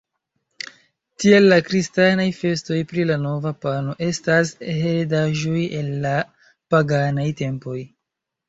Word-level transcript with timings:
Tiel 1.23 1.43
la 1.51 1.59
kristanaj 1.67 2.25
festoj 2.37 2.79
pri 2.93 3.05
la 3.09 3.17
nova 3.25 3.53
pano, 3.67 3.95
estas 4.07 4.55
heredaĵoj 4.71 5.63
el 5.83 5.93
la 6.07 6.15
paganaj 6.77 7.29
tempoj. 7.45 7.81